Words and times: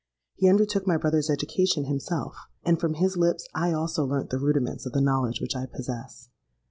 He 0.33 0.49
undertook 0.49 0.87
my 0.87 0.97
brother's 0.97 1.29
education 1.29 1.85
himself; 1.85 2.35
and 2.63 2.79
from 2.79 2.95
his 2.95 3.17
lips 3.17 3.47
I 3.53 3.71
also 3.71 4.03
learnt 4.03 4.31
the 4.31 4.39
rudiments 4.39 4.87
of 4.87 4.93
the 4.93 4.99
knowledge 4.99 5.39
which 5.39 5.55
I 5.55 5.67
possess. 5.67 6.29